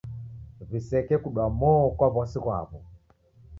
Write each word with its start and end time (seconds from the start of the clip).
W'iseke 0.69 1.15
kudwa 1.23 1.45
mo 1.57 1.71
kwa 1.97 2.07
w'asi 2.15 2.39
ghwaw'o. 2.43 2.77